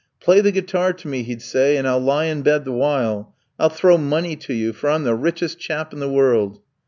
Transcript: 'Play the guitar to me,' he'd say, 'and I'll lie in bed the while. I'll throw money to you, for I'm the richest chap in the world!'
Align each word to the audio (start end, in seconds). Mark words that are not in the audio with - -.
'Play 0.19 0.41
the 0.41 0.51
guitar 0.51 0.93
to 0.93 1.07
me,' 1.07 1.21
he'd 1.21 1.43
say, 1.43 1.77
'and 1.77 1.87
I'll 1.87 1.99
lie 1.99 2.25
in 2.25 2.41
bed 2.41 2.65
the 2.65 2.71
while. 2.71 3.35
I'll 3.59 3.69
throw 3.69 3.99
money 3.99 4.35
to 4.37 4.51
you, 4.55 4.73
for 4.73 4.89
I'm 4.89 5.03
the 5.03 5.13
richest 5.13 5.59
chap 5.59 5.93
in 5.93 5.99
the 5.99 6.09
world!' 6.11 6.59